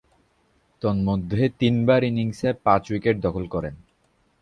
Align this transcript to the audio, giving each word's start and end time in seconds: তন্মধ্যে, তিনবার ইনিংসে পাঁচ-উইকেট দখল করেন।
তন্মধ্যে, 0.81 1.41
তিনবার 1.59 2.01
ইনিংসে 2.03 2.49
পাঁচ-উইকেট 2.63 3.15
দখল 3.21 3.45
করেন। 3.47 3.75